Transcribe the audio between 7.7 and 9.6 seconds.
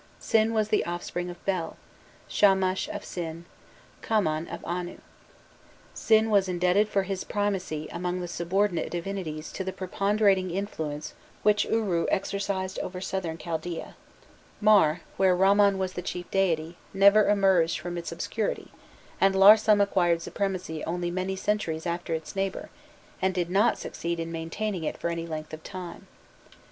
among the subordinate divinities